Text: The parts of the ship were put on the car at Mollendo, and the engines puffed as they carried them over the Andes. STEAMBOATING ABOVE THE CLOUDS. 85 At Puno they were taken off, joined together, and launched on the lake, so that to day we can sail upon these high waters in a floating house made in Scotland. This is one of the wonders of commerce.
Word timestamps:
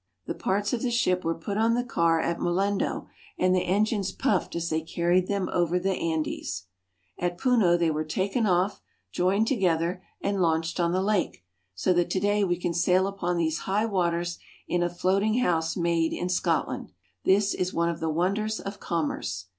The 0.25 0.33
parts 0.33 0.73
of 0.73 0.81
the 0.81 0.89
ship 0.89 1.23
were 1.23 1.37
put 1.37 1.57
on 1.59 1.75
the 1.75 1.83
car 1.83 2.19
at 2.19 2.39
Mollendo, 2.39 3.05
and 3.37 3.53
the 3.53 3.61
engines 3.67 4.11
puffed 4.11 4.55
as 4.55 4.71
they 4.71 4.81
carried 4.81 5.27
them 5.27 5.47
over 5.53 5.77
the 5.77 5.91
Andes. 5.93 6.63
STEAMBOATING 7.19 7.19
ABOVE 7.19 7.19
THE 7.19 7.19
CLOUDS. 7.19 7.23
85 7.23 7.31
At 7.31 7.37
Puno 7.75 7.79
they 7.79 7.91
were 7.91 8.03
taken 8.03 8.45
off, 8.47 8.81
joined 9.11 9.47
together, 9.47 10.01
and 10.19 10.41
launched 10.41 10.79
on 10.79 10.91
the 10.91 11.03
lake, 11.03 11.43
so 11.75 11.93
that 11.93 12.09
to 12.09 12.19
day 12.19 12.43
we 12.43 12.57
can 12.57 12.73
sail 12.73 13.05
upon 13.05 13.37
these 13.37 13.59
high 13.69 13.85
waters 13.85 14.39
in 14.67 14.81
a 14.81 14.89
floating 14.89 15.37
house 15.37 15.77
made 15.77 16.13
in 16.13 16.29
Scotland. 16.29 16.91
This 17.23 17.53
is 17.53 17.71
one 17.71 17.89
of 17.89 17.99
the 17.99 18.09
wonders 18.09 18.59
of 18.59 18.79
commerce. 18.79 19.45